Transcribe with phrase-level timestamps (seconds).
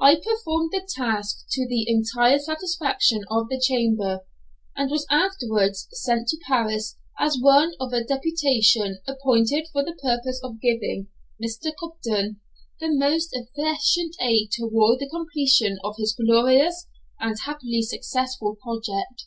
[0.00, 4.24] I performed the task to the entire satisfaction of the Chamber,
[4.74, 10.40] and was afterwards sent to Paris as one of a deputation appointed for the purpose
[10.42, 11.08] of giving
[11.38, 11.70] Mr.
[11.78, 12.40] Cobden
[12.80, 16.86] the most efficient aid towards the completion of his glorious,
[17.20, 19.24] and happily successful, project.